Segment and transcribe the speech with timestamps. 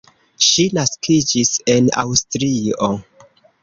[0.45, 2.95] Ŝi naskiĝis en Aŭstrio.